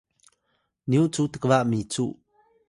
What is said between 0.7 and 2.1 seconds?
nyu cu tkba micu